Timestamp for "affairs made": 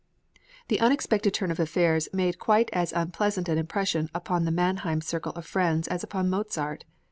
1.59-2.39